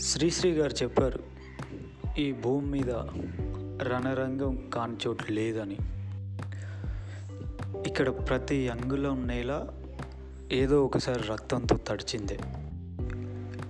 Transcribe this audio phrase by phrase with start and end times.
[0.00, 1.22] శ్రీశ్రీ గారు చెప్పారు
[2.18, 2.90] ఈ భూమి మీద
[3.82, 5.76] రణరంగం కాని చోటు లేదని.
[7.86, 9.66] ఇక్కడ ప్రతి అంగుళం నేల
[10.52, 12.40] ఏదో ఒకసారి రక్తంతో తడిచిందే.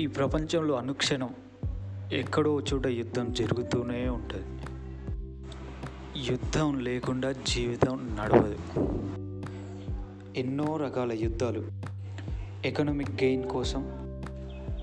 [0.00, 1.34] ఈ ప్రపంచంలో అనుక్షణం
[2.12, 4.62] ఎక్కడో చోట యుద్ధం జరుగుతూనే ఉంటుంది.
[6.32, 8.58] యుద్ధం లేకుండా జీవితం నడవదు.
[10.36, 11.68] ఎన్నో రకాల యుద్ధాలు
[12.64, 13.84] ఎకనామిక్ గెయిన్ కోసం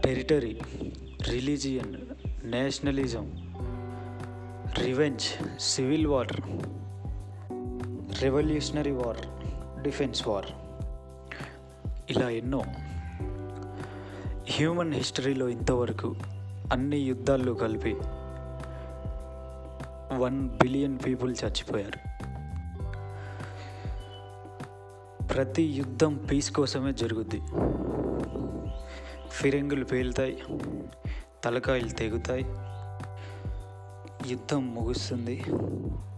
[0.03, 0.59] territory
[1.29, 1.95] religion
[2.43, 3.53] nationalism
[4.79, 5.23] revenge
[5.59, 6.27] civil war
[8.21, 9.17] revolutionary war
[9.81, 10.45] defence war.
[12.09, 12.63] ఇలా ఎన్నో.
[14.49, 16.15] హ్యూమన్ హిస్టరీలో ఇంతవరకు
[16.71, 17.95] అన్ని యుద్ధాల్లో కలిపి
[20.17, 22.11] వన్ బిలియన్ పీపుల్ చచ్చిపోయారు.
[25.23, 27.41] ప్రతి యుద్ధం పీస్ కోసమే జరుగుద్ది.
[29.29, 30.43] ఫిరంగులు పేలుతాయి.
[31.43, 32.45] తలకాయలు తెగుతాయి.
[34.31, 35.43] యుద్ధం ముగుస్తుంది.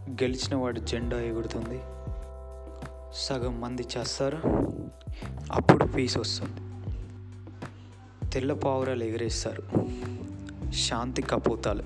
[0.10, 1.82] గెలిచిన వాడు జెండా ఎగురుతుంది.
[3.14, 4.38] సగం మంది చేస్తారు?
[5.52, 6.54] అప్పుడు పీస్ వస్తుంది.
[8.30, 9.64] తెల్ల పావురాలు ఎగరేస్తారు.
[10.72, 11.84] శాంతి కపోతాలు.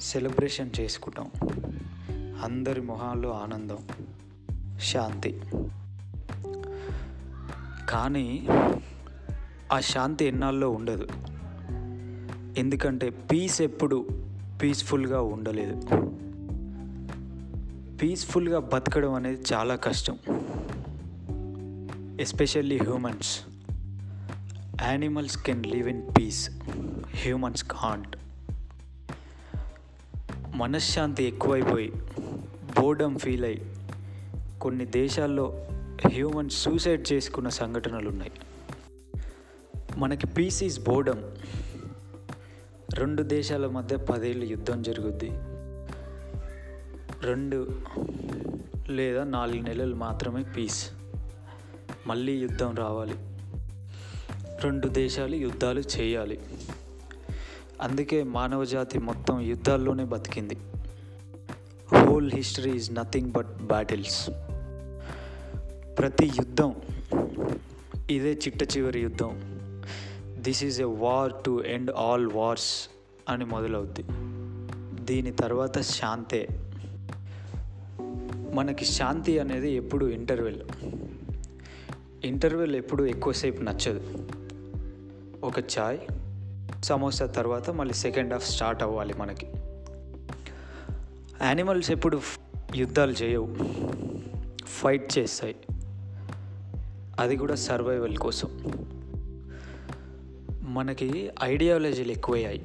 [0.00, 1.30] సెలబ్రేషన్ చేసుకుంటాం.
[2.42, 3.78] అందరి మొహాల్లో ఆనందం.
[4.78, 5.40] శాంతి.
[7.88, 8.46] కానీ
[9.72, 11.08] ఆ శాంతి ఎన్నాళ్ళలో ఉండదు.
[12.58, 14.06] ఎందుకంటే పీస్ ఎప్పుడు
[14.62, 15.80] పీస్ఫుల్గా ఉండలేదు.
[18.02, 20.18] పీస్ఫుల్గా బతకడం అనేది చాలా కష్టం.
[22.20, 23.40] Especially humans
[24.82, 26.50] animals can live in peace
[27.08, 28.16] humans can't
[30.54, 31.92] మనశ్శాంతి ఎక్కువైపోయి
[32.80, 33.62] బోర్డమ్ ఫీల్ అయ్యి
[34.60, 35.66] కొన్ని దేశాల్లో
[36.06, 38.32] హ్యూమన్స్ సూసైడ్ చేసుకున్న సంఘటనలు ఉన్నాయి.
[39.96, 41.18] మనకి పీస్ ఈజ్ బోర్డమ్
[42.94, 45.30] రెండు దేశాల మధ్య పదేళ్ళు యుద్ధం జరుగుద్ది.
[47.26, 47.68] రెండు
[48.88, 50.90] లేదా నాలుగు నెలలు మాత్రమే పీస్
[52.06, 53.14] మళ్ళీ యుద్ధం రావాలి.
[54.62, 56.40] రెండు దేశాలు యుద్ధాలు చేయాలి.
[57.82, 60.58] అందుకే మానవ జాతి మొత్తం యుద్ధాల్లోనే బతికింది.
[61.96, 64.30] Whole history is nothing but battles
[65.98, 66.74] ప్రతి యుద్ధం
[68.10, 69.59] ఇదే చిట్ట చివరి యుద్ధం.
[70.40, 72.88] This is a war to end all wars
[73.28, 74.04] అని మొదలవుద్ది.
[75.04, 76.48] దీని తర్వాత శాంతే.
[78.52, 80.62] మనకి శాంతి అనేది ఎప్పుడు ఇంటర్వెల్
[82.24, 84.28] ఇంటర్వెల్ ఎప్పుడు ఎక్కువసేపు నచ్చదు.
[85.44, 85.98] ఒక చాయ్
[86.84, 89.46] సమోసా తర్వాత మళ్ళీ సెకండ్ హాఫ్ స్టార్ట్ అవ్వాలి మనకి.
[91.42, 92.20] యానిమల్స్ ఎప్పుడు
[92.76, 93.56] యుద్ధాలు చేయవు.
[94.66, 95.56] ఫైట్ చేస్తాయి.
[97.20, 98.60] అది కూడా సర్వైవల్ కోసం.
[100.70, 102.64] మనకి ఐడియాలజీలు ఎక్కువయ్యాయి.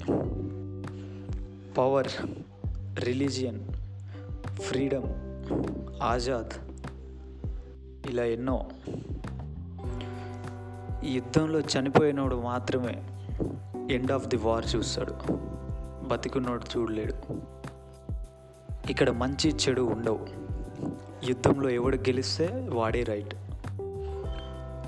[1.77, 2.07] పవర్
[2.99, 3.59] రిలీజియన్
[4.61, 5.13] ఫ్రీడమ్
[6.03, 6.49] ఆజాద్
[8.09, 8.69] ఇలా ఎన్నో.
[11.03, 13.03] యుద్ధంలో చనిపోయినోడు మాత్రమే
[13.91, 15.13] ఎండ్ ఆఫ్ ది వార్ చూస్తాడు.
[16.07, 17.13] బతికున్నోడు చూడలేడు.
[18.89, 20.27] ఇక్కడ మంచి చెడు ఉండవు.
[21.23, 23.35] యుద్ధంలో ఎవడు గెలిస్తే వాడే రైట్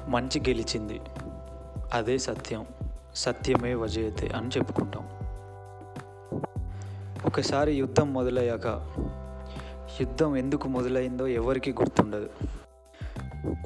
[0.09, 1.01] మంచి గెలిచింది.
[1.94, 2.66] అదే సత్యం.
[3.17, 5.07] సత్యమే వజయతే అని చెప్పుకుంటాం.
[7.25, 8.67] ఒకసారి యుద్ధం మొదలయ్యాక
[10.01, 12.29] యుద్ధం ఎందుకు మొదలైందో ఎవరికి గుర్తుండదు.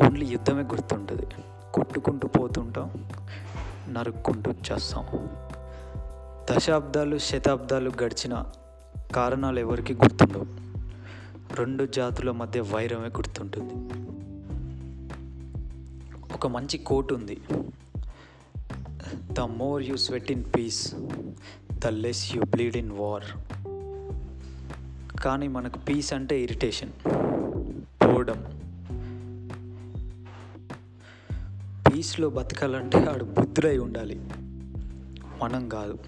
[0.05, 1.25] ఓన్లీ యుద్ధమే గుర్తుంటుంది.
[1.73, 3.07] కొట్టుకుంటూ పోతుంటాం
[3.89, 5.29] నరుక్కుంటూ చేస్తాం
[6.51, 8.45] దశాబ్దాలు శతాబ్దాలు గడిచిన
[9.15, 10.45] కారణాలు ఎవరికి గుర్తుండవు.
[11.55, 13.73] రెండు జాతుల మధ్య వైరమే గుర్తుంటుంది.
[16.33, 17.41] ఒక మంచి కోట్ ఉంది.
[19.31, 20.95] The more you sweat in peace
[21.71, 23.23] the less you bleed in war
[25.17, 26.89] కానీ మనకు పీస్ అంటే ఇరిటేషన్
[28.07, 28.43] బోర్డమ్
[31.91, 34.21] పీస్లో బతకాలంటే ఆడు బుద్ధుడై ఉండాలి.
[35.43, 35.99] మనం కాదు.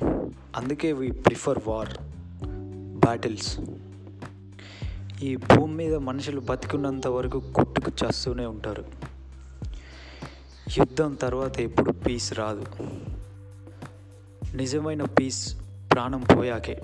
[0.56, 1.98] అందుకే వీ ప్రిఫర్ వార్
[3.00, 3.60] బ్యాటిల్స్
[5.24, 8.86] ఈ భూమి మీద మనుషులు బతికున్నంత వరకు కొట్టుకు చేస్తూనే ఉంటారు.
[10.78, 12.66] యుద్ధం తర్వాత ఎప్పుడు పీస్ రాదు.
[14.56, 15.56] నిజమైన పీస్
[15.94, 16.82] ప్రాణం పోయాకే.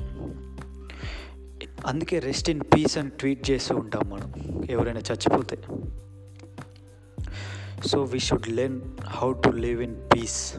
[1.86, 4.34] అందుకే రెస్ట్ ఇన్ పీస్ అని ట్వీట్ చేస్తూ ఉంటాం మనం
[4.70, 5.58] ఎవరైనా చచ్చిపోతే.
[7.88, 10.58] So we should learn how to live in peace